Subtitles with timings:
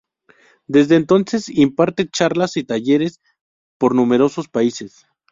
[0.65, 3.19] Desde entonces imparte charlas y talleres
[3.77, 5.05] por numerosos países.